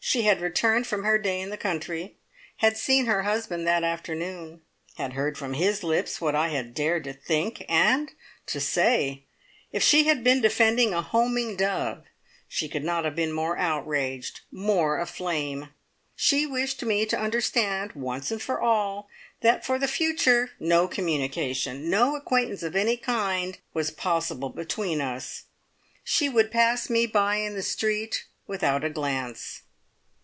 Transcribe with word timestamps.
She 0.00 0.22
had 0.22 0.40
returned 0.40 0.86
from 0.86 1.02
her 1.04 1.18
day 1.18 1.40
in 1.40 1.50
the 1.50 1.56
country; 1.58 2.14
had 2.58 2.78
seen 2.78 3.06
her 3.06 3.24
husband 3.24 3.66
that 3.66 3.82
afternoon; 3.82 4.62
had 4.96 5.14
heard 5.14 5.36
from 5.36 5.54
his 5.54 5.82
lips 5.82 6.18
what 6.20 6.36
I 6.36 6.48
had 6.48 6.72
dared 6.72 7.02
to 7.04 7.12
think 7.12 7.64
and 7.68 8.12
to 8.46 8.60
say! 8.60 9.24
If 9.72 9.82
she 9.82 10.04
had 10.04 10.22
been 10.22 10.40
defending 10.40 10.94
a 10.94 11.02
homing 11.02 11.56
dove, 11.56 12.04
she 12.46 12.68
could 12.68 12.84
not 12.84 13.04
have 13.04 13.16
been 13.16 13.32
more 13.32 13.58
outraged, 13.58 14.42
more 14.52 14.98
aflame. 15.00 15.70
She 16.14 16.46
wished 16.46 16.82
me 16.84 17.04
to 17.04 17.18
understand, 17.18 17.92
once 17.94 18.30
and 18.30 18.40
for 18.40 18.60
all, 18.60 19.08
that 19.40 19.66
for 19.66 19.80
the 19.80 19.88
future 19.88 20.52
no 20.60 20.86
communication, 20.86 21.90
no 21.90 22.14
acquaintance 22.16 22.62
of 22.62 22.76
any 22.76 22.96
kind 22.96 23.58
was 23.74 23.90
possible 23.90 24.48
between 24.48 25.00
us. 25.02 25.42
She 26.04 26.28
would 26.30 26.52
pass 26.52 26.88
me 26.88 27.04
by 27.06 27.36
in 27.38 27.54
the 27.54 27.62
street 27.64 28.26
without 28.46 28.84
a 28.84 28.90
glance. 28.90 29.62